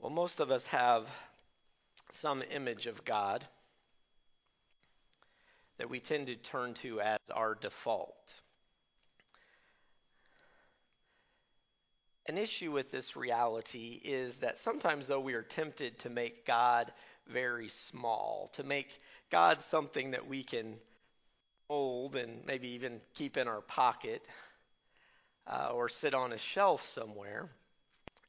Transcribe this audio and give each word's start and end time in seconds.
Well, 0.00 0.10
most 0.10 0.40
of 0.40 0.50
us 0.50 0.64
have 0.64 1.06
some 2.10 2.42
image 2.50 2.86
of 2.86 3.04
God 3.04 3.44
that 5.76 5.90
we 5.90 6.00
tend 6.00 6.28
to 6.28 6.36
turn 6.36 6.72
to 6.74 7.02
as 7.02 7.18
our 7.34 7.54
default. 7.54 8.34
An 12.26 12.38
issue 12.38 12.72
with 12.72 12.90
this 12.90 13.14
reality 13.14 14.00
is 14.02 14.38
that 14.38 14.58
sometimes, 14.58 15.08
though, 15.08 15.20
we 15.20 15.34
are 15.34 15.42
tempted 15.42 15.98
to 15.98 16.08
make 16.08 16.46
God 16.46 16.90
very 17.28 17.68
small, 17.68 18.50
to 18.54 18.62
make 18.62 18.88
God 19.30 19.62
something 19.62 20.12
that 20.12 20.26
we 20.26 20.42
can 20.42 20.76
hold 21.68 22.16
and 22.16 22.46
maybe 22.46 22.68
even 22.68 23.00
keep 23.14 23.36
in 23.36 23.46
our 23.46 23.60
pocket 23.60 24.22
uh, 25.46 25.70
or 25.74 25.90
sit 25.90 26.14
on 26.14 26.32
a 26.32 26.38
shelf 26.38 26.88
somewhere 26.88 27.50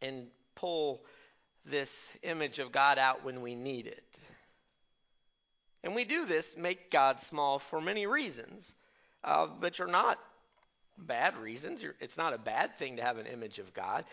and 0.01 0.27
pull 0.55 1.01
this 1.65 1.91
image 2.23 2.59
of 2.59 2.71
God 2.71 2.97
out 2.97 3.23
when 3.23 3.41
we 3.41 3.55
need 3.55 3.88
it. 3.88 4.03
And 5.84 5.95
we 5.95 6.03
do 6.03 6.25
this, 6.25 6.55
make 6.57 6.91
God 6.91 7.21
small 7.21 7.59
for 7.59 7.81
many 7.81 8.05
reasons, 8.05 8.71
uh, 9.23 9.47
which 9.47 9.79
are 9.79 9.87
not 9.87 10.20
bad 10.97 11.37
reasons. 11.37 11.84
It's 11.99 12.17
not 12.17 12.34
a 12.34 12.37
bad 12.37 12.77
thing 12.77 12.97
to 12.97 13.03
have 13.03 13.17
an 13.17 13.25
image 13.25 13.59
of 13.59 13.73
God. 13.73 14.05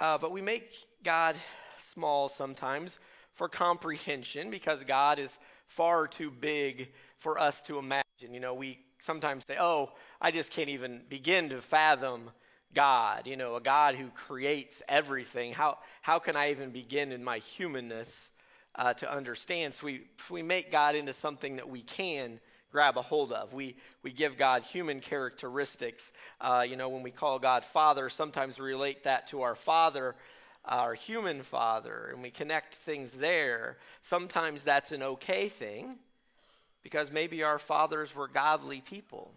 Uh, 0.00 0.18
but 0.18 0.32
we 0.32 0.40
make 0.40 0.68
God 1.04 1.36
small 1.78 2.28
sometimes 2.28 2.98
for 3.34 3.48
comprehension 3.48 4.50
because 4.50 4.82
God 4.84 5.18
is 5.18 5.36
far 5.68 6.06
too 6.06 6.30
big 6.30 6.88
for 7.18 7.38
us 7.38 7.60
to 7.62 7.78
imagine. 7.78 8.04
You 8.32 8.40
know, 8.40 8.54
we 8.54 8.78
sometimes 9.06 9.44
say, 9.46 9.56
oh, 9.60 9.90
I 10.20 10.30
just 10.30 10.50
can't 10.50 10.68
even 10.68 11.02
begin 11.08 11.50
to 11.50 11.60
fathom 11.60 12.30
God, 12.74 13.26
you 13.26 13.36
know, 13.36 13.56
a 13.56 13.60
God 13.60 13.94
who 13.94 14.08
creates 14.08 14.82
everything. 14.88 15.52
How, 15.52 15.78
how 16.00 16.18
can 16.18 16.36
I 16.36 16.50
even 16.50 16.70
begin 16.70 17.12
in 17.12 17.22
my 17.22 17.38
humanness 17.38 18.30
uh, 18.74 18.94
to 18.94 19.12
understand? 19.12 19.74
So 19.74 19.86
we, 19.86 20.02
we 20.30 20.42
make 20.42 20.72
God 20.72 20.94
into 20.94 21.12
something 21.12 21.56
that 21.56 21.68
we 21.68 21.82
can 21.82 22.40
grab 22.70 22.96
a 22.96 23.02
hold 23.02 23.32
of. 23.32 23.52
We, 23.52 23.76
we 24.02 24.12
give 24.12 24.38
God 24.38 24.62
human 24.62 25.00
characteristics. 25.00 26.10
Uh, 26.40 26.64
you 26.66 26.76
know, 26.76 26.88
when 26.88 27.02
we 27.02 27.10
call 27.10 27.38
God 27.38 27.64
Father, 27.66 28.08
sometimes 28.08 28.58
we 28.58 28.64
relate 28.64 29.04
that 29.04 29.28
to 29.28 29.42
our 29.42 29.54
Father, 29.54 30.16
our 30.64 30.94
human 30.94 31.42
Father, 31.42 32.08
and 32.12 32.22
we 32.22 32.30
connect 32.30 32.76
things 32.76 33.10
there. 33.12 33.76
Sometimes 34.00 34.64
that's 34.64 34.92
an 34.92 35.02
okay 35.02 35.50
thing 35.50 35.96
because 36.82 37.10
maybe 37.10 37.42
our 37.42 37.58
fathers 37.58 38.14
were 38.14 38.28
godly 38.28 38.80
people. 38.80 39.32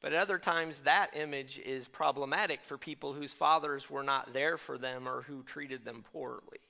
But 0.00 0.12
at 0.12 0.20
other 0.20 0.38
times, 0.38 0.80
that 0.82 1.16
image 1.16 1.58
is 1.58 1.88
problematic 1.88 2.60
for 2.62 2.78
people 2.78 3.12
whose 3.12 3.32
fathers 3.32 3.90
were 3.90 4.04
not 4.04 4.32
there 4.32 4.56
for 4.56 4.78
them 4.78 5.08
or 5.08 5.22
who 5.22 5.42
treated 5.42 5.84
them 5.84 6.04
poorly. 6.12 6.60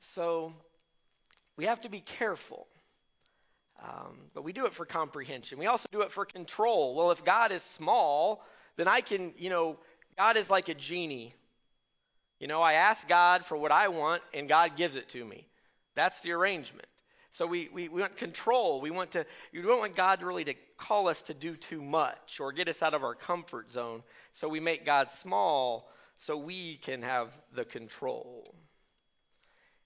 So 0.00 0.52
we 1.56 1.66
have 1.66 1.80
to 1.82 1.88
be 1.88 2.00
careful. 2.00 2.66
Um, 3.82 4.16
but 4.34 4.42
we 4.42 4.52
do 4.52 4.66
it 4.66 4.74
for 4.74 4.84
comprehension. 4.84 5.58
We 5.58 5.66
also 5.66 5.88
do 5.92 6.02
it 6.02 6.10
for 6.10 6.24
control. 6.24 6.96
Well, 6.96 7.12
if 7.12 7.24
God 7.24 7.52
is 7.52 7.62
small, 7.62 8.44
then 8.76 8.88
I 8.88 9.00
can, 9.00 9.34
you 9.36 9.50
know, 9.50 9.78
God 10.16 10.36
is 10.36 10.50
like 10.50 10.68
a 10.68 10.74
genie. 10.74 11.32
You 12.40 12.48
know, 12.48 12.60
I 12.60 12.74
ask 12.74 13.06
God 13.06 13.44
for 13.44 13.56
what 13.56 13.70
I 13.70 13.88
want, 13.88 14.22
and 14.34 14.48
God 14.48 14.76
gives 14.76 14.96
it 14.96 15.08
to 15.10 15.24
me. 15.24 15.46
That's 15.94 16.20
the 16.20 16.32
arrangement. 16.32 16.88
So 17.38 17.46
we, 17.46 17.68
we, 17.72 17.88
we 17.88 18.00
want 18.00 18.16
control. 18.16 18.80
We 18.80 18.90
want 18.90 19.12
to 19.12 19.24
we 19.52 19.62
don't 19.62 19.78
want 19.78 19.94
God 19.94 20.24
really 20.24 20.42
to 20.46 20.54
call 20.76 21.06
us 21.06 21.22
to 21.22 21.34
do 21.34 21.54
too 21.54 21.80
much 21.80 22.40
or 22.40 22.50
get 22.50 22.68
us 22.68 22.82
out 22.82 22.94
of 22.94 23.04
our 23.04 23.14
comfort 23.14 23.70
zone. 23.70 24.02
So 24.34 24.48
we 24.48 24.58
make 24.58 24.84
God 24.84 25.08
small 25.12 25.88
so 26.18 26.36
we 26.36 26.80
can 26.82 27.00
have 27.00 27.28
the 27.54 27.64
control. 27.64 28.52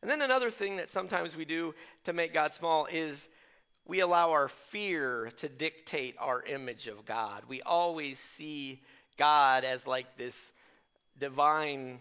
And 0.00 0.10
then 0.10 0.22
another 0.22 0.50
thing 0.50 0.76
that 0.76 0.91
sometimes 0.93 1.37
we 1.37 1.44
do 1.44 1.75
to 2.04 2.15
make 2.15 2.32
God 2.32 2.54
small 2.54 2.87
is 2.87 3.28
we 3.84 4.00
allow 4.00 4.31
our 4.31 4.49
fear 4.49 5.31
to 5.37 5.49
dictate 5.50 6.16
our 6.19 6.43
image 6.43 6.87
of 6.87 7.05
God. 7.05 7.43
We 7.49 7.60
always 7.60 8.19
see 8.19 8.81
God 9.19 9.65
as 9.65 9.87
like 9.87 10.16
this 10.16 10.34
divine 11.21 12.00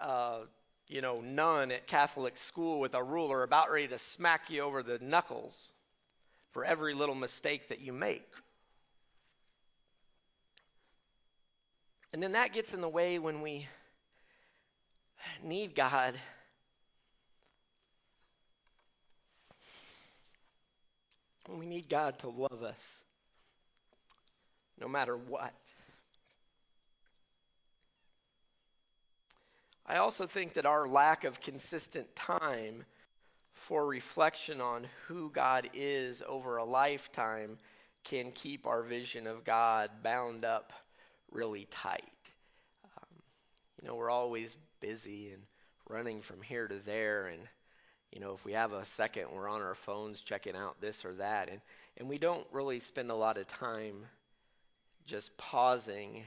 uh, 0.00 0.42
you 0.92 1.00
know, 1.00 1.22
nun 1.22 1.70
at 1.70 1.86
Catholic 1.86 2.36
school 2.36 2.78
with 2.78 2.92
a 2.92 3.02
ruler 3.02 3.42
about 3.42 3.72
ready 3.72 3.88
to 3.88 3.98
smack 3.98 4.50
you 4.50 4.60
over 4.60 4.82
the 4.82 4.98
knuckles 5.00 5.72
for 6.52 6.66
every 6.66 6.92
little 6.92 7.14
mistake 7.14 7.68
that 7.70 7.80
you 7.80 7.94
make. 7.94 8.28
And 12.12 12.22
then 12.22 12.32
that 12.32 12.52
gets 12.52 12.74
in 12.74 12.82
the 12.82 12.90
way 12.90 13.18
when 13.18 13.40
we 13.40 13.66
need 15.42 15.74
God. 15.74 16.14
When 21.46 21.58
we 21.58 21.64
need 21.64 21.88
God 21.88 22.18
to 22.18 22.28
love 22.28 22.62
us 22.62 23.00
no 24.78 24.88
matter 24.88 25.16
what. 25.16 25.54
I 29.92 29.98
also 29.98 30.26
think 30.26 30.54
that 30.54 30.64
our 30.64 30.88
lack 30.88 31.24
of 31.24 31.42
consistent 31.42 32.16
time 32.16 32.82
for 33.52 33.86
reflection 33.86 34.58
on 34.58 34.86
who 35.06 35.28
God 35.28 35.68
is 35.74 36.22
over 36.26 36.56
a 36.56 36.64
lifetime 36.64 37.58
can 38.02 38.32
keep 38.32 38.66
our 38.66 38.82
vision 38.82 39.26
of 39.26 39.44
God 39.44 39.90
bound 40.02 40.46
up 40.46 40.72
really 41.30 41.66
tight. 41.70 42.08
Um, 42.96 43.22
you 43.82 43.86
know, 43.86 43.94
we're 43.94 44.08
always 44.08 44.56
busy 44.80 45.32
and 45.32 45.42
running 45.90 46.22
from 46.22 46.40
here 46.40 46.66
to 46.68 46.78
there, 46.86 47.26
and 47.26 47.42
you 48.12 48.20
know, 48.20 48.32
if 48.32 48.46
we 48.46 48.52
have 48.54 48.72
a 48.72 48.86
second, 48.86 49.26
we're 49.30 49.46
on 49.46 49.60
our 49.60 49.74
phones 49.74 50.22
checking 50.22 50.56
out 50.56 50.80
this 50.80 51.04
or 51.04 51.12
that, 51.16 51.50
and 51.50 51.60
and 51.98 52.08
we 52.08 52.16
don't 52.16 52.46
really 52.50 52.80
spend 52.80 53.10
a 53.10 53.14
lot 53.14 53.36
of 53.36 53.46
time 53.46 54.06
just 55.04 55.36
pausing 55.36 56.24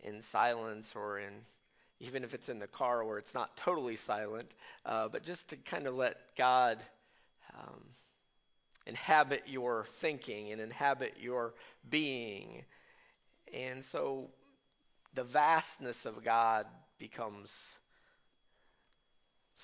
in 0.00 0.20
silence 0.20 0.94
or 0.96 1.20
in 1.20 1.32
even 2.02 2.24
if 2.24 2.34
it's 2.34 2.48
in 2.48 2.58
the 2.58 2.66
car 2.66 3.04
where 3.04 3.16
it's 3.16 3.32
not 3.32 3.56
totally 3.56 3.94
silent, 3.94 4.50
uh, 4.84 5.06
but 5.06 5.22
just 5.22 5.46
to 5.48 5.56
kind 5.56 5.86
of 5.86 5.94
let 5.94 6.16
God 6.36 6.78
um, 7.56 7.80
inhabit 8.86 9.44
your 9.46 9.86
thinking 10.00 10.50
and 10.50 10.60
inhabit 10.60 11.14
your 11.20 11.54
being. 11.88 12.64
And 13.54 13.84
so 13.84 14.30
the 15.14 15.22
vastness 15.22 16.04
of 16.04 16.24
God 16.24 16.66
becomes 16.98 17.52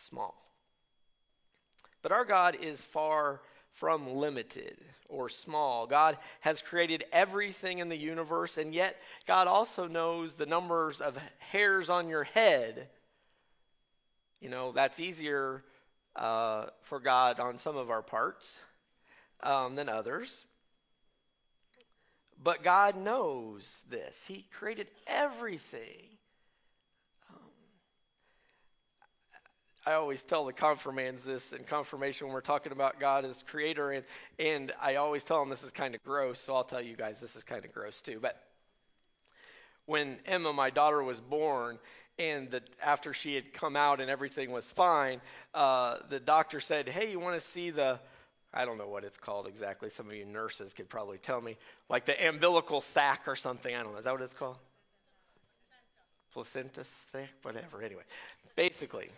small. 0.07 0.37
But 2.03 2.13
our 2.13 2.25
God 2.25 2.57
is 2.61 2.81
far 2.81 3.41
from 3.79 4.17
limited 4.17 4.77
or 5.09 5.29
small. 5.29 5.87
God 5.87 6.19
has 6.41 6.63
created 6.63 7.05
everything 7.13 7.79
in 7.79 7.89
the 7.89 7.97
universe, 7.97 8.59
and 8.59 8.75
yet 8.75 8.97
God 9.27 9.47
also 9.47 9.87
knows 9.87 10.35
the 10.35 10.47
numbers 10.47 11.01
of 11.01 11.17
hairs 11.39 11.89
on 11.89 12.09
your 12.09 12.25
head. 12.25 12.89
You 14.41 14.51
know, 14.51 14.73
that's 14.73 15.01
easier 15.01 15.63
uh, 16.15 16.67
for 16.83 17.01
God 17.01 17.41
on 17.41 17.59
some 17.59 17.77
of 17.77 17.91
our 17.91 18.03
parts 18.03 18.57
um, 19.43 19.75
than 19.75 19.89
others. 19.89 20.45
But 22.43 22.63
God 22.63 22.97
knows 22.97 23.69
this. 23.91 24.21
He 24.29 24.47
created 24.53 24.89
everything. 25.07 26.18
I 29.89 29.95
always 29.95 30.23
tell 30.23 30.45
the 30.45 30.53
confirmands 30.53 31.25
this 31.25 31.51
in 31.51 31.65
confirmation 31.65 32.27
when 32.27 32.35
we're 32.35 32.43
talking 32.43 32.73
about 32.73 33.01
God 33.01 33.25
as 33.25 33.43
creator, 33.49 33.91
and, 33.91 34.05
and 34.39 34.71
I 34.83 34.97
always 34.97 35.25
tell 35.25 35.41
them 35.41 35.49
this 35.49 35.63
is 35.63 35.71
kind 35.71 35.95
of 35.95 36.05
gross, 36.05 36.39
so 36.39 36.55
I'll 36.55 36.65
tell 36.65 36.83
you 36.83 36.95
guys 36.95 37.19
this 37.21 37.35
is 37.35 37.43
kind 37.43 37.65
of 37.65 37.73
gross 37.73 37.99
too. 38.03 38.19
But 38.21 38.39
when 39.87 40.19
Emma, 40.27 40.53
my 40.53 40.69
daughter, 40.69 41.03
was 41.03 41.19
born, 41.21 41.79
and 42.19 42.51
the, 42.51 42.61
after 42.85 43.15
she 43.15 43.35
had 43.35 43.55
come 43.55 43.77
out 43.77 44.03
and 44.03 44.11
everything 44.11 44.51
was 44.51 44.67
fine, 44.67 45.23
uh, 45.55 45.97
the 46.11 46.21
doctor 46.21 46.61
said, 46.61 46.87
Hey, 46.87 47.11
you 47.11 47.19
want 47.19 47.41
to 47.41 47.49
see 47.49 47.71
the, 47.71 47.99
I 48.53 48.67
don't 48.67 48.77
know 48.77 48.89
what 48.89 49.05
it's 49.05 49.17
called 49.17 49.47
exactly. 49.47 49.89
Some 49.89 50.09
of 50.09 50.15
you 50.15 50.27
nurses 50.27 50.75
could 50.75 50.91
probably 50.91 51.17
tell 51.17 51.41
me, 51.41 51.57
like 51.89 52.05
the 52.05 52.29
umbilical 52.29 52.83
sac 52.83 53.23
or 53.27 53.37
something. 53.37 53.75
I 53.75 53.83
don't 53.83 53.93
know. 53.93 53.99
Is 54.01 54.05
that 54.05 54.13
what 54.13 54.21
it's 54.21 54.35
called? 54.35 54.59
Placenta 56.35 56.85
sac? 57.11 57.31
Whatever. 57.41 57.81
Anyway, 57.81 58.03
basically, 58.55 59.09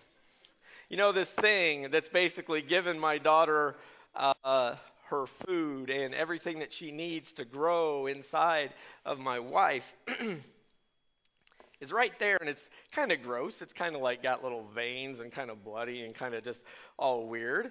you 0.91 0.97
know, 0.97 1.13
this 1.13 1.31
thing 1.31 1.91
that's 1.91 2.09
basically 2.09 2.63
given 2.63 2.99
my 2.99 3.17
daughter 3.19 3.77
uh, 4.15 4.75
her 5.09 5.27
food 5.47 5.89
and 5.89 6.15
everything 6.15 6.59
that 6.59 6.73
she 6.73 6.91
needs 6.91 7.33
to 7.35 7.45
grow 7.45 8.07
inside 8.07 8.73
of 9.07 9.19
my 9.19 9.39
wife 9.39 9.85
is 11.81 11.93
right 11.93 12.13
there, 12.19 12.37
and 12.41 12.49
it's 12.49 12.69
kind 12.93 13.13
of 13.13 13.23
gross. 13.23 13.63
It's 13.63 13.73
kind 13.73 13.95
of 13.95 14.03
like 14.03 14.23
got 14.23 14.43
little 14.43 14.65
veins 14.75 15.21
and 15.21 15.31
kind 15.31 15.51
of 15.51 15.65
bloody 15.65 16.03
and 16.03 16.15
kind 16.15 16.35
of 16.35 16.43
just 16.43 16.61
all 16.99 17.27
weird. 17.27 17.71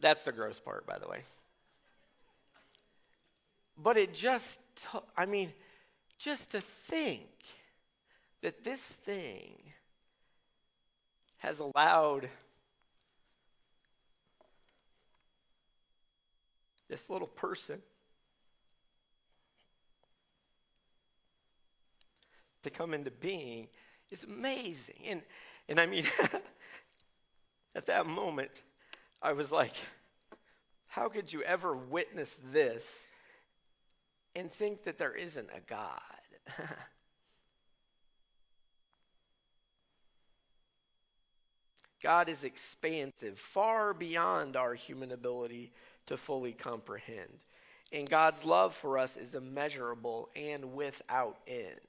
That's 0.00 0.22
the 0.22 0.32
gross 0.32 0.58
part, 0.58 0.86
by 0.86 0.98
the 0.98 1.08
way. 1.08 1.24
But 3.76 3.96
it 3.98 4.14
just, 4.14 4.58
I 5.16 5.26
mean, 5.26 5.52
just 6.18 6.50
to 6.50 6.60
think 6.60 7.28
that 8.42 8.64
this 8.64 8.80
thing 8.80 9.54
has 11.38 11.58
allowed 11.60 12.28
this 16.88 17.08
little 17.10 17.28
person 17.28 17.80
to 22.62 22.70
come 22.70 22.94
into 22.94 23.10
being 23.10 23.68
is 24.10 24.24
amazing. 24.24 24.96
And 25.06 25.22
and 25.68 25.80
I 25.80 25.86
mean 25.86 26.06
at 27.74 27.86
that 27.86 28.06
moment 28.06 28.50
I 29.22 29.32
was 29.32 29.52
like 29.52 29.74
how 30.86 31.08
could 31.08 31.32
you 31.32 31.42
ever 31.42 31.76
witness 31.76 32.34
this 32.52 32.84
and 34.34 34.50
think 34.52 34.84
that 34.84 34.98
there 34.98 35.14
isn't 35.14 35.48
a 35.54 35.60
God? 35.60 36.00
God 42.02 42.28
is 42.28 42.44
expansive, 42.44 43.38
far 43.38 43.92
beyond 43.92 44.56
our 44.56 44.74
human 44.74 45.12
ability 45.12 45.72
to 46.06 46.16
fully 46.16 46.52
comprehend. 46.52 47.28
And 47.92 48.08
God's 48.08 48.44
love 48.44 48.74
for 48.74 48.98
us 48.98 49.16
is 49.16 49.34
immeasurable 49.34 50.28
and 50.36 50.74
without 50.74 51.38
end. 51.46 51.80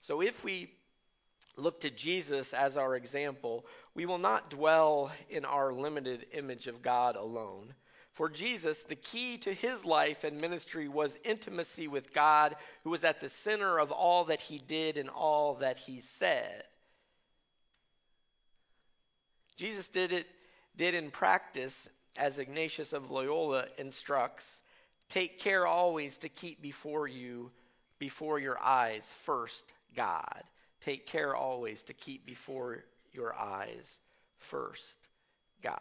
So 0.00 0.20
if 0.20 0.42
we 0.44 0.70
look 1.56 1.80
to 1.80 1.90
Jesus 1.90 2.52
as 2.52 2.76
our 2.76 2.96
example, 2.96 3.64
we 3.94 4.06
will 4.06 4.18
not 4.18 4.50
dwell 4.50 5.12
in 5.30 5.44
our 5.44 5.72
limited 5.72 6.26
image 6.32 6.66
of 6.66 6.82
God 6.82 7.16
alone. 7.16 7.74
For 8.12 8.28
Jesus, 8.28 8.82
the 8.82 8.96
key 8.96 9.38
to 9.38 9.52
his 9.52 9.84
life 9.84 10.24
and 10.24 10.40
ministry 10.40 10.88
was 10.88 11.18
intimacy 11.24 11.88
with 11.88 12.12
God, 12.12 12.54
who 12.82 12.90
was 12.90 13.04
at 13.04 13.20
the 13.20 13.28
center 13.28 13.78
of 13.78 13.90
all 13.90 14.24
that 14.26 14.40
he 14.40 14.58
did 14.58 14.96
and 14.96 15.08
all 15.08 15.54
that 15.56 15.78
he 15.78 16.00
said. 16.00 16.64
Jesus 19.56 19.88
did 19.88 20.12
it 20.12 20.26
did 20.76 20.94
in 20.94 21.10
practice 21.10 21.88
as 22.16 22.38
Ignatius 22.38 22.92
of 22.92 23.10
Loyola 23.10 23.66
instructs, 23.78 24.58
take 25.08 25.38
care 25.38 25.66
always 25.66 26.16
to 26.18 26.28
keep 26.28 26.60
before 26.62 27.06
you 27.06 27.50
before 27.98 28.38
your 28.38 28.58
eyes 28.62 29.08
first 29.22 29.64
God. 29.96 30.42
Take 30.84 31.06
care 31.06 31.34
always 31.34 31.82
to 31.84 31.94
keep 31.94 32.26
before 32.26 32.84
your 33.12 33.34
eyes 33.34 34.00
first 34.38 34.96
God. 35.62 35.78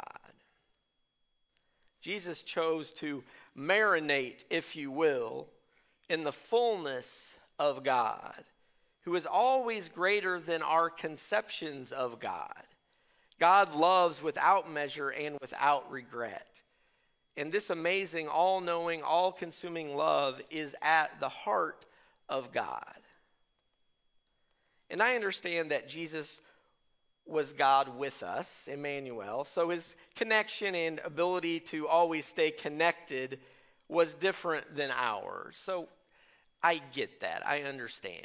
Jesus 2.01 2.41
chose 2.41 2.91
to 2.93 3.23
marinate, 3.57 4.43
if 4.49 4.75
you 4.75 4.91
will, 4.91 5.47
in 6.09 6.23
the 6.23 6.31
fullness 6.31 7.07
of 7.57 7.83
God, 7.83 8.43
who 9.01 9.15
is 9.15 9.25
always 9.25 9.89
greater 9.89 10.39
than 10.39 10.61
our 10.61 10.89
conceptions 10.89 11.91
of 11.91 12.19
God. 12.19 12.63
God 13.43 13.75
loves 13.75 14.23
without 14.23 14.71
measure 14.71 15.09
and 15.09 15.37
without 15.41 15.91
regret. 15.91 16.47
And 17.35 17.51
this 17.51 17.69
amazing, 17.69 18.29
all 18.29 18.61
knowing, 18.61 19.03
all 19.03 19.33
consuming 19.33 19.97
love 19.97 20.39
is 20.49 20.73
at 20.81 21.19
the 21.19 21.27
heart 21.27 21.85
of 22.29 22.53
God. 22.53 22.95
And 24.89 25.03
I 25.03 25.15
understand 25.15 25.71
that 25.71 25.89
Jesus 25.89 26.39
was 27.25 27.51
God 27.51 27.97
with 27.97 28.23
us, 28.23 28.69
Emmanuel. 28.71 29.43
So 29.43 29.71
his 29.71 29.85
connection 30.15 30.73
and 30.73 31.01
ability 31.03 31.59
to 31.71 31.89
always 31.89 32.25
stay 32.25 32.49
connected 32.49 33.41
was 33.89 34.13
different 34.13 34.73
than 34.73 34.89
ours. 34.89 35.57
So 35.65 35.89
I 36.63 36.79
get 36.93 37.19
that. 37.19 37.45
I 37.45 37.63
understand. 37.63 38.23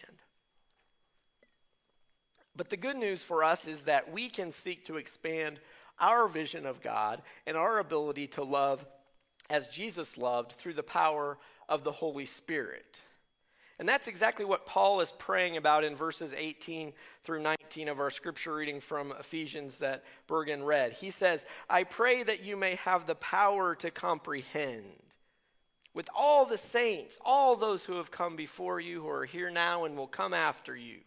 But 2.58 2.70
the 2.70 2.76
good 2.76 2.96
news 2.96 3.22
for 3.22 3.44
us 3.44 3.68
is 3.68 3.82
that 3.82 4.12
we 4.12 4.28
can 4.28 4.50
seek 4.50 4.86
to 4.86 4.96
expand 4.96 5.60
our 6.00 6.26
vision 6.26 6.66
of 6.66 6.82
God 6.82 7.22
and 7.46 7.56
our 7.56 7.78
ability 7.78 8.26
to 8.26 8.42
love 8.42 8.84
as 9.48 9.68
Jesus 9.68 10.18
loved 10.18 10.50
through 10.50 10.74
the 10.74 10.82
power 10.82 11.38
of 11.68 11.84
the 11.84 11.92
Holy 11.92 12.26
Spirit. 12.26 13.00
And 13.78 13.88
that's 13.88 14.08
exactly 14.08 14.44
what 14.44 14.66
Paul 14.66 15.00
is 15.00 15.12
praying 15.20 15.56
about 15.56 15.84
in 15.84 15.94
verses 15.94 16.32
18 16.36 16.92
through 17.22 17.42
19 17.42 17.86
of 17.86 18.00
our 18.00 18.10
scripture 18.10 18.56
reading 18.56 18.80
from 18.80 19.12
Ephesians 19.12 19.78
that 19.78 20.02
Bergen 20.26 20.64
read. 20.64 20.94
He 20.94 21.12
says, 21.12 21.44
I 21.70 21.84
pray 21.84 22.24
that 22.24 22.42
you 22.42 22.56
may 22.56 22.74
have 22.84 23.06
the 23.06 23.14
power 23.14 23.76
to 23.76 23.92
comprehend 23.92 24.84
with 25.94 26.08
all 26.12 26.44
the 26.44 26.58
saints, 26.58 27.18
all 27.24 27.54
those 27.54 27.84
who 27.84 27.98
have 27.98 28.10
come 28.10 28.34
before 28.34 28.80
you, 28.80 29.00
who 29.02 29.08
are 29.08 29.24
here 29.24 29.48
now 29.48 29.84
and 29.84 29.96
will 29.96 30.08
come 30.08 30.34
after 30.34 30.76
you. 30.76 30.98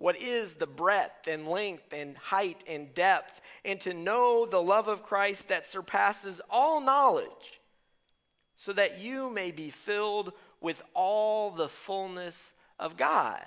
What 0.00 0.16
is 0.16 0.54
the 0.54 0.66
breadth 0.66 1.26
and 1.26 1.46
length 1.46 1.92
and 1.92 2.16
height 2.16 2.64
and 2.66 2.94
depth, 2.94 3.38
and 3.66 3.78
to 3.82 3.92
know 3.92 4.46
the 4.46 4.62
love 4.62 4.88
of 4.88 5.02
Christ 5.02 5.48
that 5.48 5.66
surpasses 5.66 6.40
all 6.48 6.80
knowledge, 6.80 7.60
so 8.56 8.72
that 8.72 8.98
you 8.98 9.28
may 9.28 9.50
be 9.50 9.68
filled 9.68 10.32
with 10.58 10.80
all 10.94 11.50
the 11.50 11.68
fullness 11.68 12.34
of 12.78 12.96
God. 12.96 13.44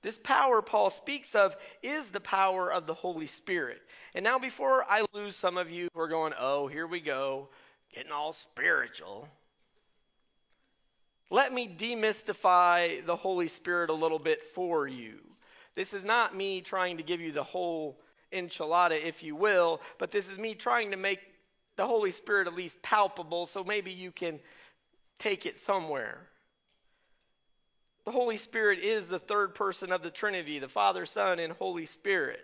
This 0.00 0.16
power 0.22 0.62
Paul 0.62 0.90
speaks 0.90 1.34
of 1.34 1.56
is 1.82 2.08
the 2.10 2.20
power 2.20 2.72
of 2.72 2.86
the 2.86 2.94
Holy 2.94 3.26
Spirit. 3.26 3.82
And 4.14 4.22
now, 4.22 4.38
before 4.38 4.84
I 4.88 5.06
lose 5.12 5.34
some 5.34 5.58
of 5.58 5.72
you 5.72 5.88
who 5.92 6.00
are 6.00 6.06
going, 6.06 6.34
oh, 6.38 6.68
here 6.68 6.86
we 6.86 7.00
go, 7.00 7.48
getting 7.92 8.12
all 8.12 8.32
spiritual, 8.32 9.28
let 11.30 11.52
me 11.52 11.66
demystify 11.66 13.04
the 13.04 13.16
Holy 13.16 13.48
Spirit 13.48 13.90
a 13.90 13.94
little 13.94 14.20
bit 14.20 14.40
for 14.54 14.86
you. 14.86 15.18
This 15.78 15.94
is 15.94 16.02
not 16.02 16.34
me 16.34 16.60
trying 16.60 16.96
to 16.96 17.04
give 17.04 17.20
you 17.20 17.30
the 17.30 17.44
whole 17.44 18.00
enchilada, 18.32 19.00
if 19.00 19.22
you 19.22 19.36
will, 19.36 19.80
but 19.98 20.10
this 20.10 20.28
is 20.28 20.36
me 20.36 20.56
trying 20.56 20.90
to 20.90 20.96
make 20.96 21.20
the 21.76 21.86
Holy 21.86 22.10
Spirit 22.10 22.48
at 22.48 22.54
least 22.56 22.82
palpable 22.82 23.46
so 23.46 23.62
maybe 23.62 23.92
you 23.92 24.10
can 24.10 24.40
take 25.20 25.46
it 25.46 25.60
somewhere. 25.60 26.18
The 28.06 28.10
Holy 28.10 28.38
Spirit 28.38 28.80
is 28.80 29.06
the 29.06 29.20
third 29.20 29.54
person 29.54 29.92
of 29.92 30.02
the 30.02 30.10
Trinity, 30.10 30.58
the 30.58 30.68
Father, 30.68 31.06
Son, 31.06 31.38
and 31.38 31.52
Holy 31.52 31.86
Spirit. 31.86 32.40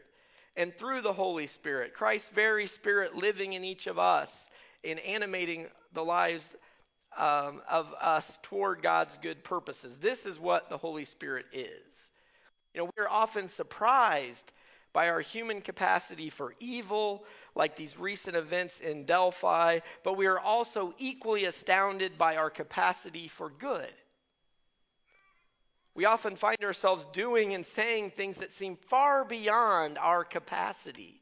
And 0.54 0.72
through 0.72 1.00
the 1.00 1.12
Holy 1.12 1.48
Spirit, 1.48 1.92
Christ's 1.92 2.28
very 2.28 2.68
Spirit 2.68 3.16
living 3.16 3.54
in 3.54 3.64
each 3.64 3.88
of 3.88 3.98
us 3.98 4.48
and 4.84 5.00
animating 5.00 5.66
the 5.92 6.04
lives 6.04 6.54
um, 7.18 7.62
of 7.68 7.92
us 8.00 8.38
toward 8.44 8.80
God's 8.80 9.18
good 9.20 9.42
purposes. 9.42 9.96
This 9.96 10.24
is 10.24 10.38
what 10.38 10.68
the 10.68 10.78
Holy 10.78 11.04
Spirit 11.04 11.46
is. 11.52 12.10
You 12.74 12.82
know, 12.82 12.90
we're 12.96 13.08
often 13.08 13.48
surprised 13.48 14.52
by 14.92 15.08
our 15.08 15.20
human 15.20 15.60
capacity 15.60 16.28
for 16.30 16.54
evil, 16.60 17.24
like 17.54 17.76
these 17.76 17.98
recent 17.98 18.36
events 18.36 18.80
in 18.80 19.04
Delphi, 19.04 19.80
but 20.02 20.16
we 20.16 20.26
are 20.26 20.38
also 20.38 20.94
equally 20.98 21.44
astounded 21.44 22.18
by 22.18 22.36
our 22.36 22.50
capacity 22.50 23.28
for 23.28 23.50
good. 23.50 23.92
We 25.94 26.06
often 26.06 26.34
find 26.34 26.58
ourselves 26.64 27.06
doing 27.12 27.54
and 27.54 27.64
saying 27.64 28.10
things 28.10 28.38
that 28.38 28.52
seem 28.52 28.76
far 28.76 29.24
beyond 29.24 29.96
our 29.98 30.24
capacity. 30.24 31.20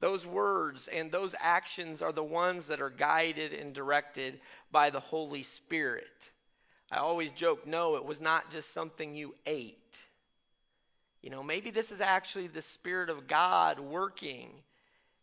Those 0.00 0.26
words 0.26 0.88
and 0.88 1.10
those 1.10 1.34
actions 1.38 2.02
are 2.02 2.12
the 2.12 2.24
ones 2.24 2.66
that 2.66 2.80
are 2.80 2.90
guided 2.90 3.52
and 3.52 3.72
directed 3.72 4.40
by 4.70 4.90
the 4.90 5.00
Holy 5.00 5.44
Spirit. 5.44 6.30
I 6.90 6.98
always 6.98 7.32
joke 7.32 7.66
no, 7.66 7.96
it 7.96 8.04
was 8.04 8.20
not 8.20 8.50
just 8.50 8.72
something 8.72 9.14
you 9.14 9.34
ate. 9.46 9.78
You 11.22 11.30
know, 11.30 11.42
maybe 11.42 11.70
this 11.70 11.90
is 11.90 12.00
actually 12.00 12.46
the 12.46 12.62
Spirit 12.62 13.10
of 13.10 13.26
God 13.26 13.80
working. 13.80 14.50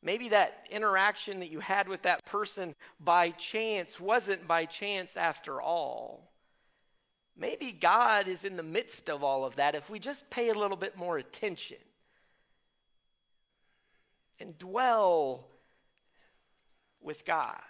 Maybe 0.01 0.29
that 0.29 0.67
interaction 0.69 1.39
that 1.39 1.49
you 1.49 1.61
had 1.61 1.87
with 1.87 2.01
that 2.01 2.25
person 2.25 2.75
by 2.99 3.29
chance 3.29 3.97
wasn't 3.99 4.45
by 4.45 4.65
chance 4.65 5.15
after 5.15 5.61
all. 5.61 6.29
Maybe 7.37 7.71
God 7.71 8.27
is 8.27 8.43
in 8.43 8.57
the 8.57 8.63
midst 8.63 9.09
of 9.09 9.23
all 9.23 9.45
of 9.45 9.55
that 9.55 9.75
if 9.75 9.89
we 9.89 9.99
just 9.99 10.29
pay 10.29 10.49
a 10.49 10.53
little 10.53 10.77
bit 10.77 10.97
more 10.97 11.17
attention 11.17 11.77
and 14.39 14.57
dwell 14.57 15.47
with 17.01 17.25
God. 17.25 17.61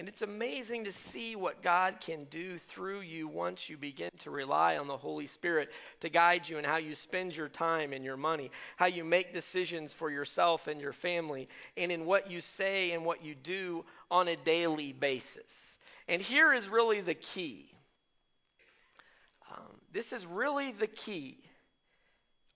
And 0.00 0.08
it's 0.08 0.22
amazing 0.22 0.84
to 0.84 0.92
see 0.92 1.36
what 1.36 1.60
God 1.60 1.96
can 2.00 2.24
do 2.30 2.56
through 2.56 3.02
you 3.02 3.28
once 3.28 3.68
you 3.68 3.76
begin 3.76 4.08
to 4.20 4.30
rely 4.30 4.78
on 4.78 4.86
the 4.86 4.96
Holy 4.96 5.26
Spirit 5.26 5.68
to 6.00 6.08
guide 6.08 6.48
you 6.48 6.56
in 6.56 6.64
how 6.64 6.78
you 6.78 6.94
spend 6.94 7.36
your 7.36 7.50
time 7.50 7.92
and 7.92 8.02
your 8.02 8.16
money, 8.16 8.50
how 8.78 8.86
you 8.86 9.04
make 9.04 9.34
decisions 9.34 9.92
for 9.92 10.10
yourself 10.10 10.68
and 10.68 10.80
your 10.80 10.94
family, 10.94 11.50
and 11.76 11.92
in 11.92 12.06
what 12.06 12.30
you 12.30 12.40
say 12.40 12.92
and 12.92 13.04
what 13.04 13.22
you 13.22 13.34
do 13.34 13.84
on 14.10 14.26
a 14.26 14.36
daily 14.36 14.94
basis. 14.94 15.76
And 16.08 16.22
here 16.22 16.54
is 16.54 16.66
really 16.66 17.02
the 17.02 17.12
key. 17.12 17.70
Um, 19.52 19.82
this 19.92 20.14
is 20.14 20.24
really 20.24 20.72
the 20.72 20.86
key 20.86 21.36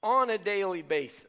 on 0.02 0.30
a 0.30 0.38
daily 0.38 0.80
basis 0.80 1.26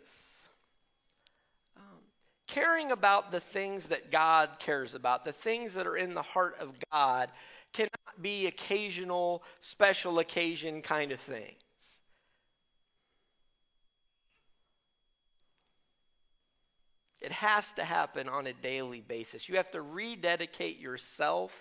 caring 2.56 2.92
about 2.92 3.32
the 3.32 3.42
things 3.42 3.88
that 3.88 4.12
God 4.12 4.50
cares 4.60 4.96
about, 4.96 5.26
the 5.26 5.34
things 5.34 5.74
that 5.74 5.86
are 5.86 5.98
in 5.98 6.14
the 6.14 6.22
heart 6.22 6.56
of 6.62 6.74
God, 6.92 7.30
cannot 7.74 8.22
be 8.22 8.48
occasional, 8.48 9.44
special 9.60 10.20
occasion 10.20 10.82
kind 10.82 11.12
of 11.12 11.20
things. 11.20 11.60
It 17.20 17.34
has 17.34 17.70
to 17.74 17.84
happen 17.84 18.30
on 18.30 18.48
a 18.48 18.54
daily 18.54 19.02
basis. 19.02 19.50
You 19.50 19.58
have 19.58 19.72
to 19.72 19.82
rededicate 19.82 20.80
yourself 20.80 21.52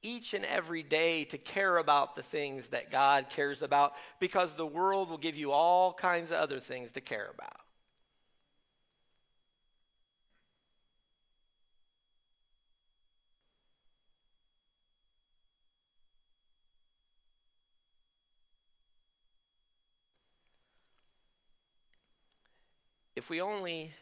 each 0.00 0.32
and 0.32 0.46
every 0.46 0.82
day 0.82 1.24
to 1.24 1.36
care 1.36 1.76
about 1.76 2.16
the 2.16 2.22
things 2.22 2.68
that 2.68 2.90
God 2.90 3.26
cares 3.28 3.60
about 3.60 3.92
because 4.18 4.54
the 4.54 4.66
world 4.66 5.10
will 5.10 5.18
give 5.18 5.36
you 5.36 5.52
all 5.52 5.92
kinds 5.92 6.30
of 6.30 6.38
other 6.38 6.58
things 6.58 6.92
to 6.92 7.02
care 7.02 7.30
about. 7.34 7.60
If 23.22 23.30
we 23.30 23.40
only 23.40 23.92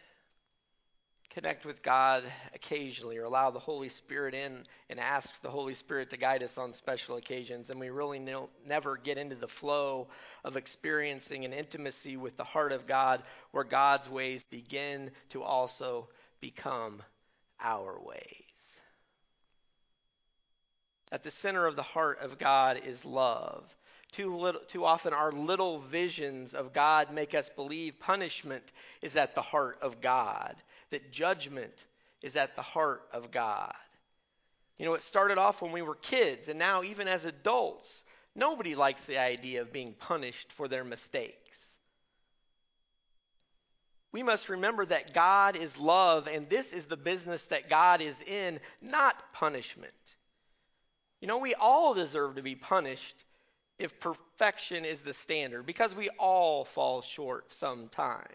connect 1.28 1.66
with 1.66 1.82
God 1.82 2.24
occasionally 2.54 3.18
or 3.18 3.24
allow 3.24 3.50
the 3.50 3.58
Holy 3.58 3.90
Spirit 3.90 4.32
in 4.32 4.64
and 4.88 4.98
ask 4.98 5.28
the 5.42 5.50
Holy 5.50 5.74
Spirit 5.74 6.08
to 6.08 6.16
guide 6.16 6.42
us 6.42 6.56
on 6.56 6.72
special 6.72 7.16
occasions, 7.16 7.68
and 7.68 7.78
we 7.78 7.90
really 7.90 8.18
never 8.66 8.96
get 8.96 9.18
into 9.18 9.36
the 9.36 9.46
flow 9.46 10.08
of 10.42 10.56
experiencing 10.56 11.44
an 11.44 11.52
intimacy 11.52 12.16
with 12.16 12.38
the 12.38 12.44
heart 12.44 12.72
of 12.72 12.86
God 12.86 13.22
where 13.50 13.62
God's 13.62 14.08
ways 14.08 14.42
begin 14.44 15.10
to 15.28 15.42
also 15.42 16.08
become 16.40 17.02
our 17.60 18.00
ways. 18.00 18.78
At 21.12 21.24
the 21.24 21.30
center 21.30 21.66
of 21.66 21.76
the 21.76 21.82
heart 21.82 22.20
of 22.22 22.38
God 22.38 22.80
is 22.86 23.04
love. 23.04 23.64
Too, 24.12 24.36
little, 24.36 24.60
too 24.66 24.84
often, 24.84 25.12
our 25.12 25.30
little 25.30 25.78
visions 25.78 26.54
of 26.54 26.72
God 26.72 27.12
make 27.12 27.34
us 27.34 27.48
believe 27.48 28.00
punishment 28.00 28.64
is 29.02 29.14
at 29.16 29.34
the 29.34 29.42
heart 29.42 29.78
of 29.82 30.00
God, 30.00 30.56
that 30.90 31.12
judgment 31.12 31.84
is 32.20 32.34
at 32.34 32.56
the 32.56 32.62
heart 32.62 33.02
of 33.12 33.30
God. 33.30 33.74
You 34.78 34.86
know, 34.86 34.94
it 34.94 35.02
started 35.02 35.38
off 35.38 35.62
when 35.62 35.72
we 35.72 35.82
were 35.82 35.94
kids, 35.94 36.48
and 36.48 36.58
now, 36.58 36.82
even 36.82 37.06
as 37.06 37.24
adults, 37.24 38.02
nobody 38.34 38.74
likes 38.74 39.04
the 39.04 39.18
idea 39.18 39.60
of 39.60 39.72
being 39.72 39.92
punished 39.92 40.52
for 40.52 40.66
their 40.66 40.84
mistakes. 40.84 41.36
We 44.12 44.24
must 44.24 44.48
remember 44.48 44.84
that 44.86 45.14
God 45.14 45.54
is 45.54 45.78
love, 45.78 46.26
and 46.26 46.48
this 46.48 46.72
is 46.72 46.86
the 46.86 46.96
business 46.96 47.44
that 47.44 47.68
God 47.68 48.00
is 48.00 48.20
in, 48.22 48.58
not 48.82 49.32
punishment. 49.32 49.92
You 51.20 51.28
know, 51.28 51.38
we 51.38 51.54
all 51.54 51.94
deserve 51.94 52.34
to 52.34 52.42
be 52.42 52.56
punished 52.56 53.14
if 53.80 53.98
perfection 53.98 54.84
is 54.84 55.00
the 55.00 55.14
standard, 55.14 55.66
because 55.66 55.94
we 55.94 56.08
all 56.10 56.64
fall 56.64 57.02
short 57.02 57.50
sometimes. 57.52 58.26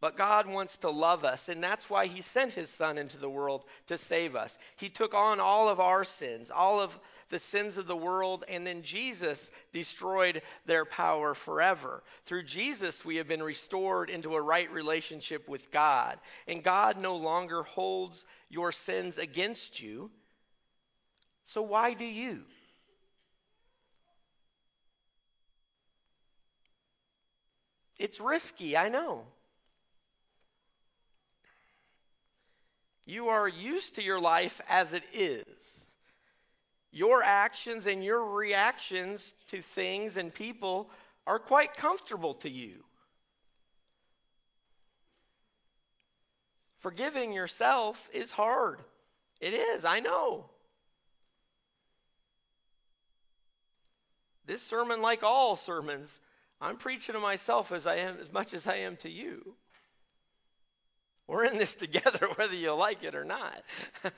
But 0.00 0.18
God 0.18 0.46
wants 0.46 0.76
to 0.78 0.90
love 0.90 1.24
us, 1.24 1.48
and 1.48 1.62
that's 1.62 1.88
why 1.88 2.06
He 2.06 2.20
sent 2.20 2.52
His 2.52 2.68
Son 2.68 2.98
into 2.98 3.16
the 3.16 3.28
world 3.28 3.64
to 3.86 3.96
save 3.96 4.36
us. 4.36 4.56
He 4.76 4.90
took 4.90 5.14
on 5.14 5.40
all 5.40 5.68
of 5.68 5.80
our 5.80 6.04
sins, 6.04 6.50
all 6.50 6.78
of 6.78 6.94
the 7.30 7.38
sins 7.38 7.78
of 7.78 7.86
the 7.86 7.96
world, 7.96 8.44
and 8.46 8.66
then 8.66 8.82
Jesus 8.82 9.50
destroyed 9.72 10.42
their 10.66 10.84
power 10.84 11.34
forever. 11.34 12.02
Through 12.26 12.42
Jesus, 12.42 13.04
we 13.04 13.16
have 13.16 13.26
been 13.26 13.42
restored 13.42 14.10
into 14.10 14.34
a 14.34 14.42
right 14.42 14.70
relationship 14.70 15.48
with 15.48 15.70
God, 15.70 16.18
and 16.46 16.62
God 16.62 17.00
no 17.00 17.16
longer 17.16 17.62
holds 17.62 18.26
your 18.50 18.72
sins 18.72 19.16
against 19.16 19.80
you. 19.80 20.10
So, 21.46 21.62
why 21.62 21.94
do 21.94 22.04
you? 22.04 22.42
It's 27.98 28.20
risky, 28.20 28.76
I 28.76 28.88
know. 28.88 29.24
You 33.06 33.28
are 33.28 33.48
used 33.48 33.96
to 33.96 34.02
your 34.02 34.20
life 34.20 34.60
as 34.68 34.92
it 34.92 35.04
is. 35.12 35.44
Your 36.90 37.22
actions 37.22 37.86
and 37.86 38.02
your 38.02 38.24
reactions 38.24 39.34
to 39.48 39.60
things 39.60 40.16
and 40.16 40.32
people 40.32 40.90
are 41.26 41.38
quite 41.38 41.74
comfortable 41.74 42.34
to 42.34 42.50
you. 42.50 42.84
Forgiving 46.78 47.32
yourself 47.32 47.98
is 48.12 48.30
hard. 48.30 48.78
It 49.40 49.54
is, 49.54 49.84
I 49.84 50.00
know. 50.00 50.50
This 54.46 54.62
sermon, 54.62 55.00
like 55.00 55.22
all 55.22 55.56
sermons, 55.56 56.10
I'm 56.64 56.78
preaching 56.78 57.12
to 57.12 57.20
myself 57.20 57.72
as 57.72 57.86
I 57.86 57.96
am 57.96 58.16
as 58.22 58.32
much 58.32 58.54
as 58.54 58.66
I 58.66 58.76
am 58.76 58.96
to 58.98 59.10
you. 59.10 59.54
We're 61.26 61.44
in 61.44 61.58
this 61.58 61.74
together 61.84 62.26
whether 62.36 62.54
you 62.54 62.72
like 62.72 63.04
it 63.04 63.14
or 63.14 63.26
not. 63.26 63.62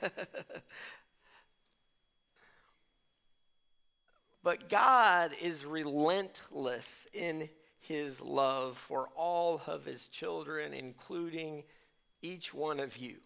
but 4.43 4.69
God 4.69 5.31
is 5.41 5.65
relentless 5.65 7.05
in 7.13 7.49
his 7.81 8.21
love 8.21 8.77
for 8.87 9.09
all 9.17 9.61
of 9.67 9.83
his 9.83 10.07
children, 10.07 10.73
including 10.73 11.63
each 12.21 12.53
one 12.53 12.79
of 12.79 12.95
you. 12.95 13.17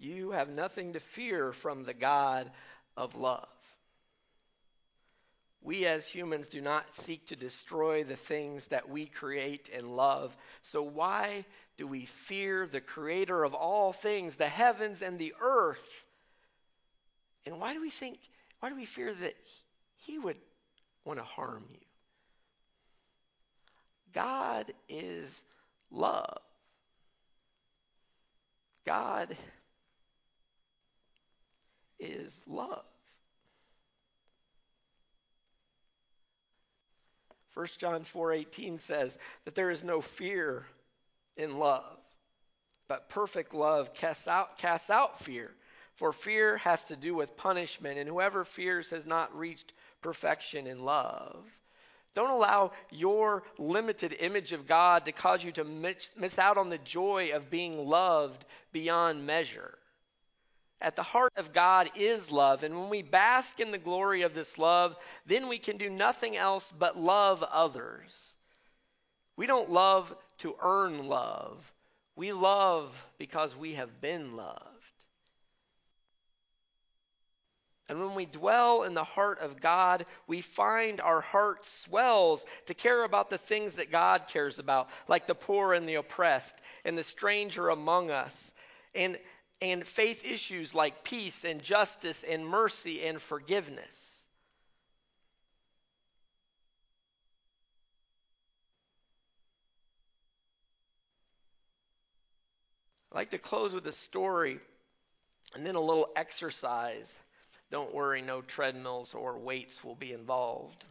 You 0.00 0.32
have 0.32 0.48
nothing 0.48 0.94
to 0.94 1.00
fear 1.00 1.52
from 1.52 1.84
the 1.84 1.94
God 1.94 2.50
of 2.96 3.14
love. 3.16 3.48
We 5.62 5.86
as 5.86 6.08
humans 6.08 6.48
do 6.48 6.60
not 6.60 6.96
seek 6.96 7.28
to 7.28 7.36
destroy 7.36 8.02
the 8.02 8.16
things 8.16 8.66
that 8.68 8.88
we 8.88 9.06
create 9.06 9.70
and 9.72 9.96
love. 9.96 10.36
So, 10.62 10.82
why 10.82 11.44
do 11.78 11.86
we 11.86 12.06
fear 12.06 12.66
the 12.66 12.80
creator 12.80 13.44
of 13.44 13.54
all 13.54 13.92
things, 13.92 14.34
the 14.34 14.48
heavens 14.48 15.02
and 15.02 15.18
the 15.18 15.34
earth? 15.40 16.06
And 17.46 17.60
why 17.60 17.74
do 17.74 17.80
we 17.80 17.90
think, 17.90 18.18
why 18.60 18.70
do 18.70 18.76
we 18.76 18.86
fear 18.86 19.14
that 19.14 19.34
he 20.04 20.18
would 20.18 20.36
want 21.04 21.20
to 21.20 21.24
harm 21.24 21.64
you? 21.70 21.78
God 24.12 24.72
is 24.88 25.26
love. 25.90 26.38
God 28.84 29.36
is 32.02 32.38
love. 32.46 32.84
1 37.54 37.66
John 37.78 38.04
4:18 38.04 38.80
says 38.80 39.16
that 39.44 39.54
there 39.54 39.70
is 39.70 39.84
no 39.84 40.00
fear 40.00 40.66
in 41.36 41.58
love, 41.58 41.98
but 42.88 43.08
perfect 43.10 43.54
love 43.54 43.92
casts 43.94 44.26
out 44.26 44.58
casts 44.58 44.90
out 44.90 45.20
fear. 45.20 45.50
For 45.96 46.12
fear 46.12 46.56
has 46.58 46.82
to 46.84 46.96
do 46.96 47.14
with 47.14 47.36
punishment, 47.36 47.98
and 47.98 48.08
whoever 48.08 48.44
fears 48.44 48.88
has 48.90 49.04
not 49.04 49.36
reached 49.36 49.72
perfection 50.00 50.66
in 50.66 50.84
love. 50.84 51.44
Don't 52.14 52.30
allow 52.30 52.72
your 52.90 53.42
limited 53.58 54.16
image 54.18 54.52
of 54.52 54.66
God 54.66 55.04
to 55.04 55.12
cause 55.12 55.44
you 55.44 55.52
to 55.52 55.64
miss 55.64 56.38
out 56.38 56.58
on 56.58 56.70
the 56.70 56.78
joy 56.78 57.30
of 57.34 57.50
being 57.50 57.86
loved 57.86 58.44
beyond 58.72 59.26
measure. 59.26 59.78
At 60.82 60.96
the 60.96 61.02
heart 61.02 61.32
of 61.36 61.52
God 61.52 61.90
is 61.94 62.32
love. 62.32 62.64
And 62.64 62.78
when 62.78 62.90
we 62.90 63.02
bask 63.02 63.60
in 63.60 63.70
the 63.70 63.78
glory 63.78 64.22
of 64.22 64.34
this 64.34 64.58
love, 64.58 64.96
then 65.26 65.46
we 65.46 65.58
can 65.58 65.76
do 65.76 65.88
nothing 65.88 66.36
else 66.36 66.72
but 66.76 66.98
love 66.98 67.44
others. 67.44 68.12
We 69.36 69.46
don't 69.46 69.70
love 69.70 70.14
to 70.38 70.56
earn 70.60 71.06
love, 71.06 71.72
we 72.16 72.32
love 72.32 72.92
because 73.16 73.56
we 73.56 73.74
have 73.74 74.00
been 74.00 74.30
loved. 74.36 74.66
And 77.88 78.00
when 78.00 78.14
we 78.14 78.26
dwell 78.26 78.84
in 78.84 78.94
the 78.94 79.04
heart 79.04 79.40
of 79.40 79.60
God, 79.60 80.06
we 80.26 80.40
find 80.40 81.00
our 81.00 81.20
heart 81.20 81.64
swells 81.66 82.44
to 82.66 82.74
care 82.74 83.04
about 83.04 83.28
the 83.30 83.38
things 83.38 83.74
that 83.74 83.90
God 83.90 84.28
cares 84.28 84.58
about, 84.58 84.88
like 85.08 85.26
the 85.26 85.34
poor 85.34 85.74
and 85.74 85.88
the 85.88 85.96
oppressed, 85.96 86.54
and 86.84 86.96
the 86.96 87.04
stranger 87.04 87.68
among 87.68 88.10
us. 88.10 88.52
And 88.94 89.18
and 89.62 89.86
faith 89.86 90.24
issues 90.24 90.74
like 90.74 91.04
peace 91.04 91.44
and 91.44 91.62
justice 91.62 92.24
and 92.28 92.44
mercy 92.44 93.06
and 93.06 93.22
forgiveness. 93.22 93.94
I'd 103.12 103.16
like 103.16 103.30
to 103.30 103.38
close 103.38 103.72
with 103.72 103.86
a 103.86 103.92
story 103.92 104.58
and 105.54 105.64
then 105.64 105.76
a 105.76 105.80
little 105.80 106.08
exercise. 106.16 107.08
Don't 107.70 107.94
worry, 107.94 108.20
no 108.20 108.42
treadmills 108.42 109.14
or 109.14 109.38
weights 109.38 109.84
will 109.84 109.94
be 109.94 110.12
involved. 110.12 110.84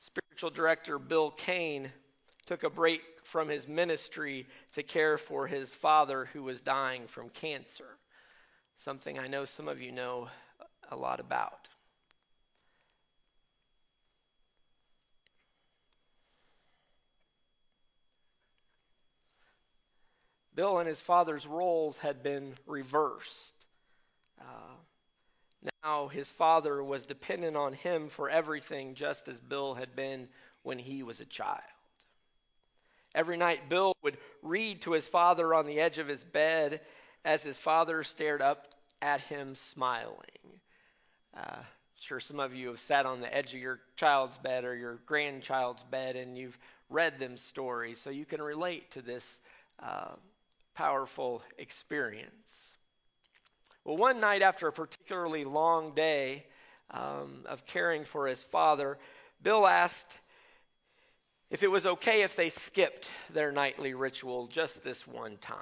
Spiritual 0.00 0.50
director 0.50 0.98
Bill 0.98 1.30
Kane 1.30 1.92
took 2.46 2.64
a 2.64 2.70
break 2.70 3.02
from 3.34 3.48
his 3.48 3.66
ministry 3.66 4.46
to 4.72 4.84
care 4.84 5.18
for 5.18 5.48
his 5.48 5.68
father 5.74 6.26
who 6.32 6.44
was 6.44 6.60
dying 6.60 7.08
from 7.08 7.28
cancer. 7.30 7.98
Something 8.76 9.18
I 9.18 9.26
know 9.26 9.44
some 9.44 9.66
of 9.66 9.80
you 9.80 9.90
know 9.90 10.28
a 10.92 10.94
lot 10.94 11.18
about. 11.18 11.66
Bill 20.54 20.78
and 20.78 20.86
his 20.86 21.00
father's 21.00 21.44
roles 21.44 21.96
had 21.96 22.22
been 22.22 22.54
reversed. 22.68 23.66
Uh, 24.40 24.76
now 25.82 26.06
his 26.06 26.30
father 26.30 26.84
was 26.84 27.02
dependent 27.02 27.56
on 27.56 27.72
him 27.72 28.10
for 28.10 28.30
everything, 28.30 28.94
just 28.94 29.26
as 29.26 29.40
Bill 29.40 29.74
had 29.74 29.96
been 29.96 30.28
when 30.62 30.78
he 30.78 31.02
was 31.02 31.18
a 31.18 31.24
child. 31.24 31.73
Every 33.14 33.36
night, 33.36 33.68
Bill 33.68 33.94
would 34.02 34.18
read 34.42 34.82
to 34.82 34.92
his 34.92 35.06
father 35.06 35.54
on 35.54 35.66
the 35.66 35.80
edge 35.80 35.98
of 35.98 36.08
his 36.08 36.24
bed 36.24 36.80
as 37.24 37.42
his 37.42 37.56
father 37.56 38.02
stared 38.02 38.42
up 38.42 38.66
at 39.00 39.20
him 39.20 39.54
smiling. 39.54 40.18
Uh, 41.36 41.62
sure, 42.00 42.20
some 42.20 42.40
of 42.40 42.54
you 42.54 42.68
have 42.68 42.80
sat 42.80 43.06
on 43.06 43.20
the 43.20 43.32
edge 43.32 43.54
of 43.54 43.60
your 43.60 43.80
child's 43.96 44.36
bed 44.38 44.64
or 44.64 44.74
your 44.74 44.98
grandchild's 45.06 45.82
bed 45.90 46.16
and 46.16 46.36
you've 46.36 46.58
read 46.90 47.18
them 47.18 47.36
stories, 47.36 48.00
so 48.00 48.10
you 48.10 48.24
can 48.24 48.42
relate 48.42 48.90
to 48.90 49.02
this 49.02 49.24
uh, 49.82 50.14
powerful 50.74 51.42
experience. 51.58 52.72
Well, 53.84 53.96
one 53.96 54.18
night 54.18 54.42
after 54.42 54.68
a 54.68 54.72
particularly 54.72 55.44
long 55.44 55.94
day 55.94 56.46
um, 56.90 57.44
of 57.46 57.66
caring 57.66 58.04
for 58.04 58.26
his 58.26 58.42
father, 58.42 58.98
Bill 59.42 59.66
asked 59.66 60.18
if 61.54 61.62
it 61.62 61.70
was 61.70 61.86
okay 61.86 62.22
if 62.22 62.34
they 62.34 62.50
skipped 62.50 63.08
their 63.32 63.52
nightly 63.52 63.94
ritual 63.94 64.48
just 64.48 64.82
this 64.82 65.06
one 65.06 65.36
time. 65.36 65.56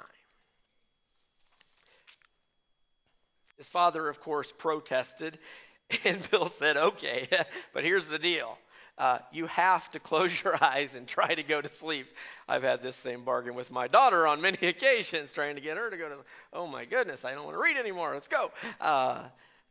His 3.57 3.67
father, 3.67 4.09
of 4.09 4.19
course, 4.19 4.51
protested, 4.57 5.37
and 6.03 6.27
Bill 6.31 6.49
said, 6.49 6.77
okay, 6.77 7.27
but 7.75 7.83
here's 7.83 8.07
the 8.07 8.17
deal 8.17 8.57
uh, 8.97 9.19
you 9.31 9.45
have 9.45 9.87
to 9.91 9.99
close 9.99 10.31
your 10.43 10.55
eyes 10.63 10.95
and 10.95 11.07
try 11.07 11.35
to 11.35 11.43
go 11.43 11.61
to 11.61 11.69
sleep. 11.69 12.07
I've 12.49 12.63
had 12.63 12.81
this 12.81 12.95
same 12.95 13.23
bargain 13.23 13.53
with 13.53 13.69
my 13.69 13.87
daughter 13.87 14.25
on 14.25 14.41
many 14.41 14.67
occasions, 14.67 15.31
trying 15.31 15.55
to 15.55 15.61
get 15.61 15.77
her 15.77 15.91
to 15.91 15.97
go 15.97 16.09
to. 16.09 16.15
Oh 16.53 16.65
my 16.65 16.85
goodness, 16.85 17.23
I 17.23 17.35
don't 17.35 17.45
want 17.45 17.53
to 17.53 17.61
read 17.61 17.77
anymore. 17.77 18.15
Let's 18.15 18.27
go. 18.27 18.49
Uh, 18.81 19.25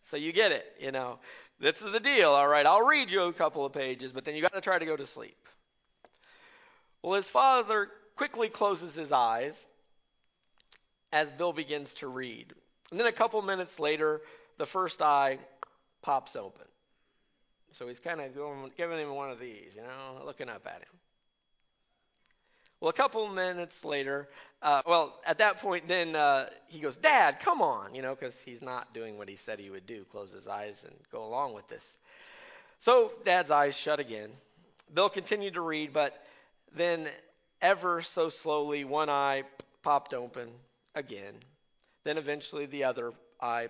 so 0.05 0.17
you 0.17 0.33
get 0.33 0.53
it, 0.53 0.67
you 0.79 0.93
know. 0.93 1.19
This 1.59 1.83
is 1.83 1.91
the 1.91 2.01
deal. 2.01 2.31
All 2.31 2.47
right, 2.47 2.65
I'll 2.65 2.87
read 2.87 3.11
you 3.11 3.23
a 3.23 3.33
couple 3.33 3.67
of 3.67 3.73
pages, 3.73 4.13
but 4.13 4.25
then 4.25 4.37
you 4.37 4.43
got 4.43 4.53
to 4.53 4.61
try 4.61 4.79
to 4.79 4.87
go 4.87 4.97
to 4.97 5.07
sleep. 5.07 5.37
Well, 7.03 7.15
his 7.15 7.29
father 7.29 7.89
quickly 8.17 8.49
closes 8.49 8.95
his 8.95 9.13
eyes 9.13 9.55
as 11.13 11.31
Bill 11.31 11.53
begins 11.53 11.93
to 11.95 12.09
read. 12.09 12.53
And 12.91 12.99
then 12.99 13.07
a 13.07 13.13
couple 13.13 13.43
minutes 13.43 13.79
later, 13.79 14.21
the 14.59 14.67
first 14.67 15.03
eye 15.03 15.39
pops 16.03 16.37
open. 16.37 16.67
So 17.79 17.89
he's 17.89 18.01
kind 18.01 18.21
of 18.21 18.33
giving 18.77 18.99
him 18.99 19.15
one 19.15 19.31
of 19.31 19.41
these, 19.41 19.75
you 19.75 19.83
know, 19.83 20.25
looking 20.25 20.49
up 20.49 20.67
at 20.67 20.77
him. 20.77 20.99
Well, 22.81 22.91
a 22.91 22.95
couple 22.95 23.29
minutes 23.29 23.85
later, 23.85 24.29
uh, 24.61 24.83
well, 24.85 25.21
at 25.25 25.39
that 25.39 25.59
point, 25.59 25.87
then 25.87 26.17
uh, 26.17 26.47
he 26.67 26.81
goes, 26.81 26.97
Dad, 26.97 27.39
come 27.41 27.63
on, 27.63 27.95
you 27.95 28.03
know, 28.03 28.15
because 28.15 28.35
he's 28.45 28.61
not 28.61 28.93
doing 28.93 29.17
what 29.17 29.29
he 29.29 29.37
said 29.37 29.61
he 29.61 29.71
would 29.71 29.87
do 29.87 30.05
close 30.11 30.33
his 30.33 30.49
eyes 30.49 30.83
and 30.85 30.93
go 31.13 31.25
along 31.25 31.55
with 31.55 31.69
this. 31.69 31.85
So 32.81 33.13
Dad's 33.25 33.53
eyes 33.53 33.77
shut 33.77 34.01
again. 34.01 34.31
Bill 34.93 35.09
continued 35.09 35.55
to 35.55 35.61
read, 35.61 35.93
but 35.93 36.21
then 36.75 37.09
ever 37.61 38.03
so 38.03 38.29
slowly, 38.29 38.85
one 38.85 39.11
eye 39.11 39.45
popped 39.83 40.15
open 40.15 40.49
again. 40.95 41.35
Then 42.05 42.19
eventually 42.19 42.67
the 42.67 42.85
other 42.85 43.13
eye 43.41 43.69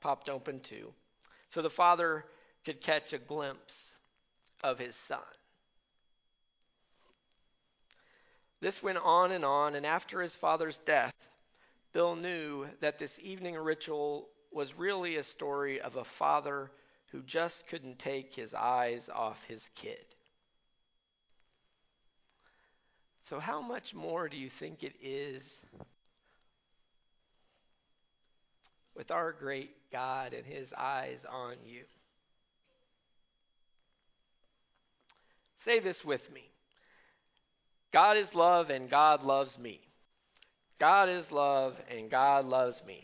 popped 0.00 0.28
open 0.28 0.60
too. 0.60 0.92
So 1.50 1.62
the 1.62 1.70
father 1.70 2.24
could 2.64 2.80
catch 2.80 3.12
a 3.12 3.18
glimpse 3.18 3.94
of 4.62 4.78
his 4.78 4.94
son. 4.94 5.18
This 8.60 8.82
went 8.82 8.98
on 8.98 9.32
and 9.32 9.44
on, 9.44 9.74
and 9.74 9.84
after 9.84 10.22
his 10.22 10.34
father's 10.34 10.78
death, 10.78 11.12
Bill 11.92 12.16
knew 12.16 12.66
that 12.80 12.98
this 12.98 13.18
evening 13.22 13.56
ritual 13.56 14.28
was 14.50 14.78
really 14.78 15.16
a 15.16 15.22
story 15.22 15.80
of 15.80 15.96
a 15.96 16.04
father 16.04 16.70
who 17.12 17.22
just 17.22 17.66
couldn't 17.68 17.98
take 17.98 18.34
his 18.34 18.54
eyes 18.54 19.10
off 19.12 19.44
his 19.44 19.68
kid. 19.74 20.04
So, 23.28 23.40
how 23.40 23.62
much 23.62 23.94
more 23.94 24.28
do 24.28 24.36
you 24.36 24.50
think 24.50 24.82
it 24.82 24.94
is 25.02 25.42
with 28.94 29.10
our 29.10 29.32
great 29.32 29.70
God 29.90 30.34
and 30.34 30.44
his 30.44 30.74
eyes 30.76 31.24
on 31.30 31.54
you? 31.66 31.84
Say 35.56 35.78
this 35.78 36.04
with 36.04 36.30
me 36.30 36.44
God 37.92 38.18
is 38.18 38.34
love 38.34 38.68
and 38.68 38.90
God 38.90 39.22
loves 39.22 39.58
me. 39.58 39.80
God 40.78 41.08
is 41.08 41.32
love 41.32 41.80
and 41.88 42.10
God 42.10 42.44
loves 42.44 42.82
me. 42.86 43.02